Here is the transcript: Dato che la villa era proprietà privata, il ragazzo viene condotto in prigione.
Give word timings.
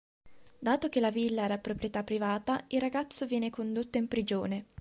Dato 0.57 0.89
che 0.89 0.99
la 0.99 1.11
villa 1.11 1.43
era 1.43 1.59
proprietà 1.59 2.03
privata, 2.03 2.63
il 2.69 2.81
ragazzo 2.81 3.27
viene 3.27 3.51
condotto 3.51 3.99
in 3.99 4.07
prigione. 4.07 4.65